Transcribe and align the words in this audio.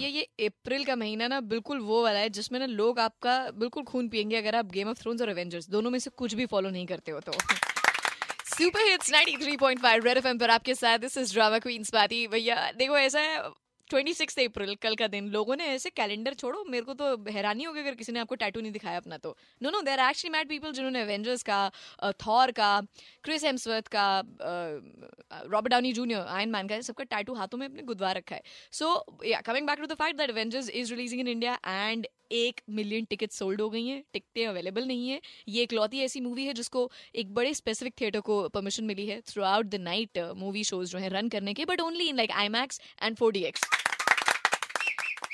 ये 0.00 0.08
ये 0.10 0.46
अप्रैल 0.46 0.84
का 0.84 0.94
महीना 0.96 1.26
ना 1.28 1.40
बिल्कुल 1.46 1.78
वो 1.82 2.02
वाला 2.02 2.18
है, 2.18 2.28
जिसमें 2.30 2.58
ना 2.60 2.66
लोग 2.66 2.98
आपका 3.00 3.34
बिल्कुल 3.54 3.82
खून 3.84 4.08
पियेंगे 4.08 4.36
अगर 4.36 4.54
आप 4.54 4.70
गेम 4.72 4.88
ऑफ़ 4.88 5.00
थ्रोन्स 5.00 5.22
और 5.22 5.30
एवेंजर्स 5.30 5.68
दोनों 5.70 5.90
में 5.90 5.98
से 5.98 6.10
कुछ 6.16 6.34
भी 6.34 6.46
फॉलो 6.46 6.70
नहीं 6.70 6.86
करते 6.86 7.12
हो 7.12 7.20
तो। 7.20 7.32
सुपर 8.50 8.80
हिट्स 8.82 9.12
93.5 9.12 10.04
रेड 10.04 10.16
एफएम 10.16 10.38
पर 10.38 10.50
आपके 10.50 10.74
साथ 10.74 10.98
this 10.98 11.16
is 11.18 11.32
drama 11.34 11.58
queens 11.58 11.90
party 11.90 12.26
भैया, 12.28 12.70
देखो 12.72 12.98
ऐसा 12.98 13.20
है 13.20 13.42
ट्वेंटी 13.90 14.12
सिक्स 14.14 14.38
अप्रैल, 14.38 14.74
कल 14.82 14.94
का 14.94 15.06
दिन। 15.08 15.28
लोगों 15.30 15.56
ने 15.56 15.64
ऐसे 15.66 15.90
कैलेंडर 15.92 16.34
छोड़ो, 16.34 16.64
मेरे 16.68 16.84
को 16.84 16.94
तो 16.94 17.30
हैरानी 17.30 17.64
होगी 17.64 17.80
अगर 17.80 17.94
किसी 17.94 18.12
ने 18.12 18.20
आपको 18.20 18.34
टैटू 18.34 18.60
नहीं 18.60 18.72
दिखाया 18.72 18.96
अपना 18.96 19.16
तो। 19.18 19.36
No 19.62 19.70
no 19.70 19.80
there 19.82 20.00
actually 20.00 20.32
mad 20.32 20.48
people 20.48 20.72
जिन्होंने 20.72 21.00
एवेंजर्स 21.02 21.42
का 21.42 21.60
थॉर 22.26 22.50
का 22.52 22.70
क्रिस 23.24 23.44
हेम्सवर्थ 23.44 23.88
का 23.96 24.06
Robert 25.46 25.70
Downey 25.70 25.92
Junior 25.92 26.20
Iron 26.28 26.50
Man 26.50 26.68
का 26.68 26.80
सबका 26.82 27.04
टैटू 27.06 27.34
हाथों 27.34 27.58
में 27.58 27.66
अपने 27.66 27.82
गुदवा 27.84 28.12
रखा 28.12 28.34
है। 28.34 28.42
So 28.72 28.94
coming 29.46 29.66
back 29.66 29.78
to 29.80 29.86
the 29.86 29.94
fact 29.96 30.18
that 30.18 30.30
Avengers 30.30 30.68
is 30.70 30.94
releasing 30.94 31.20
in 31.20 31.28
India 31.28 31.58
and 31.66 32.06
एक 32.32 32.60
मिलियन 32.70 33.04
टिकट 33.10 33.30
सोल्ड 33.32 33.60
हो 33.60 33.68
गई 33.70 33.86
हैं, 33.86 34.02
टिकटें 34.12 34.46
अवेलेबल 34.46 34.84
नहीं 34.86 35.08
है। 35.08 35.20
ये 35.48 35.62
इकलौती 35.62 36.00
ऐसी 36.00 36.20
मूवी 36.20 36.44
है 36.46 36.52
जिसको 36.54 36.90
एक 37.14 37.34
बड़े 37.34 37.52
स्पेसिफिक 37.54 37.94
थिएटर 38.00 38.20
को 38.28 38.38
परमिशन 38.50 38.84
मिली 38.84 39.06
है 39.06 39.20
throughout 39.44 39.66
the 39.66 39.80
night 39.82 40.18
movie 40.36 40.64
shows 40.64 40.92
जो 40.92 40.98
है 40.98 41.08
रन 41.10 41.28
करने 41.28 41.54
के 41.54 41.64
but 41.64 41.80
only 41.80 42.08
in 42.08 42.16
like 42.16 42.30
IMAX 42.50 42.80
and 43.02 43.16
four 43.16 43.32
D 43.32 43.42
X 43.44 43.68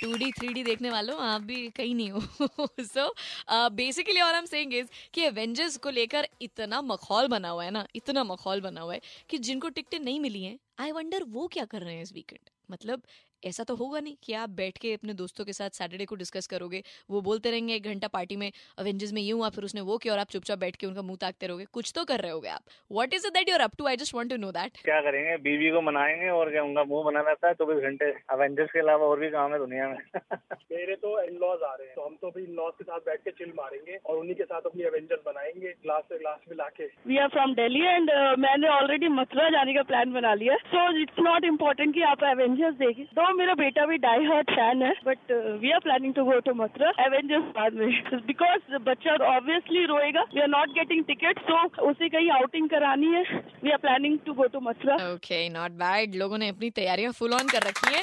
two 0.02 0.12
D, 0.14 0.30
three 0.32 0.48
D 0.48 0.62
देखने 0.64 0.90
वालों, 0.90 1.18
आप 1.18 1.42
भी 1.42 1.68
कहीं 1.76 1.94
नहीं 1.94 2.10
हो। 2.10 2.66
सो 2.80 3.68
बेसिकली 3.72 4.20
और 4.20 4.34
हम 4.34 4.46
सेइंग 4.46 4.74
इज़ 4.74 4.88
कि 5.14 5.22
एवेंजर्स 5.24 5.76
को 5.76 5.90
लेकर 5.90 6.26
इतना 6.42 6.80
मखौल 6.82 7.28
बना 7.28 7.48
हुआ 7.48 7.64
है 7.64 7.70
ना, 7.70 7.86
इतना 7.94 8.24
मखौल 8.24 8.60
बना 8.60 8.80
हुआ 8.80 8.94
है 8.94 9.00
कि 9.30 9.38
जिनको 9.40 9.68
टिकटें 9.70 9.98
नहीं 10.00 10.20
मिली 10.20 10.42
हैं 10.44 10.58
आई 10.80 10.92
वंडर 10.92 11.22
वो 11.28 11.46
क्या 11.48 11.64
कर 11.64 11.82
रहे 11.82 11.94
हैं 11.94 12.02
इस 12.02 12.12
वीकेंड 12.12 12.50
मतलब 12.70 13.02
ऐसा 13.46 13.64
तो 13.64 13.74
होगा 13.76 14.00
नहीं 14.00 14.16
कि 14.22 14.32
आप 14.34 14.50
बैठ 14.56 14.78
के 14.78 14.92
अपने 14.94 15.12
दोस्तों 15.14 15.44
के 15.44 15.52
साथ 15.52 15.76
सैटरडे 15.78 16.04
को 16.04 16.16
डिस्कस 16.16 16.46
करोगे 16.46 16.82
वो 17.10 17.20
बोलते 17.22 17.50
रहेंगे 17.50 17.74
एक 17.74 17.84
घंटा 17.84 18.08
पार्टी 18.08 18.36
में 18.36 18.50
अवेंजर्स 18.78 19.12
में 19.12 19.20
ये 19.22 19.32
हुआ 19.32 19.48
फिर 19.48 19.64
उसने 19.64 19.80
वो 19.80 19.98
किया 19.98 20.14
और 20.14 20.20
आप 20.20 20.30
चुपचाप 20.30 20.58
बैठ 20.58 20.76
के 20.76 20.86
उनका 20.86 21.02
मुँह 21.02 21.18
ताकते 21.20 21.46
रहोगे। 21.46 21.64
कुछ 21.72 21.92
तो 21.96 22.04
कर 22.04 22.20
रहे 22.20 22.32
होगे 22.32 22.48
आप। 22.48 22.62
What 22.92 23.14
is 23.14 23.26
that 23.28 23.48
you're 23.48 23.60
up 23.60 23.76
to 23.78 23.86
I 23.86 23.96
just 23.96 24.14
want 24.14 24.30
to 24.30 24.36
know 24.36 24.50
that 24.52 24.80
क्या 24.84 25.00
करेंगे? 25.00 25.36
बीवी 25.44 25.70
को 25.70 25.80
मनाएँगे 25.82 26.28
और 26.30 26.50
क्या 26.50 26.62
उनका 26.62 26.84
मुँह 26.84 27.04
बना 27.04 27.20
रहता 27.20 27.48
है 27.48 27.54
चौबीस 27.54 27.82
घंटे 27.82 28.10
अवेंजर्स 28.30 28.70
के 28.70 28.80
अलावा 28.80 29.06
और 29.06 29.20
भी 29.20 29.30
काम 29.30 29.52
है 29.52 29.58
दुनिया 29.58 29.88
में। 29.88 29.98
मेरे 30.72 30.96
तो 30.96 31.12
इन 31.22 31.36
लॉज 31.36 31.62
आ 31.62 31.74
रहे 31.74 31.86
हैं। 31.86 31.94
तो 31.96 32.06
हम 32.06 32.16
तो 32.22 32.30
भी 32.30 32.42
इन 32.44 32.54
लॉज 32.54 32.72
के 32.78 32.84
साथ 32.84 33.06
बैठ 33.06 33.20
के 33.24 33.30
चिल 33.38 33.52
मारेंगे 33.56 33.98
और 34.06 34.18
उन्हीं 34.18 34.34
के 34.34 34.44
साथ 34.44 34.66
अपनी 34.66 34.82
एवेंजर्स 34.82 35.20
बनाएँगे 35.26 35.74
ग्लास 35.82 36.02
से 36.08 36.18
ग्लास 36.18 36.40
मिला 36.48 36.68
के। 36.76 36.86
We 37.06 37.18
are 37.18 37.28
from 37.28 37.54
Delhi 37.54 37.84
and 37.86 38.10
मैंने 38.38 38.68
ऑलरेडी 38.70 39.08
मथुरा 39.16 39.48
जाने 39.50 39.74
का 39.74 39.82
प्लान 39.92 40.12
बना 40.12 40.34
लिया। 40.34 40.56
सो 40.66 40.84
इट्स 41.02 41.20
नॉट 41.20 41.44
इम्पोर्टेंट 41.44 41.94
की 41.94 42.02
आप 42.10 42.24
एवेंजर्स 42.24 42.74
देखिए 42.76 43.04
तो 43.16 43.22
मेरा 43.36 43.54
बेटा 43.54 43.86
भी 43.86 43.96
डाई 43.98 44.24
हार्ट 44.26 44.50
फ़ैन 44.50 44.82
है 44.82 44.92
but 45.06 45.32
we 45.62 45.70
are 45.72 45.80
planning 45.80 46.14
to 46.14 46.24
go 46.24 46.38
to 46.48 46.54
Mathura 46.62 46.90
Avengers 47.04 47.44
बाद 47.56 47.74
में 47.80 47.88
बिकॉज़ 48.26 48.76
बच्चा 48.88 49.14
obviously 49.26 49.84
रोएगा 49.86 50.22
we 50.34 50.40
are 50.40 50.48
not 50.48 50.74
getting 50.74 51.04
ticket 51.04 51.38
तो 51.48 51.88
उसे 51.90 52.08
कहीं 52.08 52.30
आउटिंग 52.32 52.68
करानी 52.70 53.12
है 53.14 53.22
we 53.64 53.70
are 53.70 53.78
planning 53.78 54.18
to 54.26 54.34
go 54.34 54.46
to 54.54 54.60
Mathura 54.68 54.96
okay 55.12 55.48
not 55.58 55.80
bad 55.82 56.14
लोगों 56.22 56.38
ने 56.38 56.48
अपनी 56.48 56.70
तैयारियाँ 56.80 57.12
फुल 57.20 57.34
ऑन 57.34 57.48
कर 57.48 57.68
रखी 57.68 57.94
है 57.94 58.02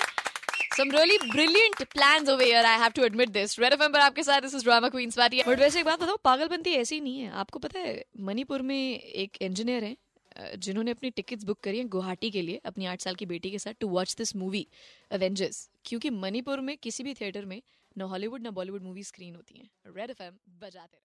Some 0.75 0.89
really 0.89 1.17
brilliant 1.31 1.81
plans 1.89 2.29
over 2.29 2.43
here. 2.43 2.61
I 2.65 2.77
have 2.83 2.93
to 2.93 3.03
admit 3.07 3.31
this. 3.33 3.51
Red 3.59 3.73
FM 3.73 3.91
पर 3.93 3.99
आपके 3.99 4.23
साथ 4.23 4.41
this 4.41 4.53
is 4.59 4.63
drama 4.63 4.89
queen 4.89 5.11
Swati. 5.11 5.41
But 5.47 5.59
वैसे 5.59 5.79
एक 5.79 5.85
बात 5.85 5.99
बताओ 5.99 6.17
पागलपंती 6.23 6.71
ऐसी 6.75 6.99
नहीं 7.01 7.19
है. 7.19 7.29
आपको 7.41 7.59
पता 7.59 7.79
है 7.79 7.93
मणिपुर 8.29 8.61
में 8.61 8.77
एक 8.77 9.37
इंजीनियर 9.41 9.83
है 9.83 9.95
जिन्होंने 10.37 10.91
अपनी 10.91 11.09
टिकट्स 11.09 11.43
बुक 11.43 11.59
करी 11.59 11.77
हैं 11.77 11.87
गुवाहाटी 11.87 12.31
के 12.31 12.41
लिए, 12.41 12.61
अपनी 12.65 12.85
आठ 12.85 13.01
साल 13.01 13.15
की 13.15 13.25
बेटी 13.25 13.51
के 13.51 13.59
साथ 13.59 13.73
to 13.79 13.87
watch 13.87 14.15
this 14.17 14.35
movie 14.35 14.67
Avengers 15.11 15.69
क्योंकि 15.85 16.09
मणिपुर 16.09 16.59
में, 16.59 16.77
किसी 16.77 17.03
भी 17.03 17.13
थिएटर 17.13 17.45
में, 17.45 17.61
न 17.97 18.01
हॉलीवुड 18.01 18.47
न 18.47 18.49
बॉलीवुड 18.51 18.83
मूवी 18.83 19.03
स्क्रीन 19.03 19.35
होती 19.35 19.57
हैं। 19.57 19.69
रेड 19.95 20.09
एफएम 20.09 20.37
बजाते 20.59 20.97